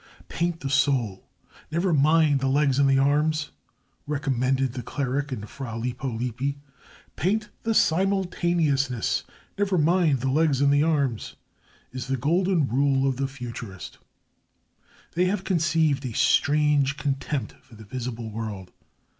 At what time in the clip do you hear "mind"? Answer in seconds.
1.93-2.39, 9.77-10.21